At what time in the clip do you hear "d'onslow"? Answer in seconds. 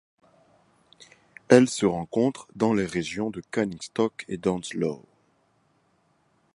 4.37-5.05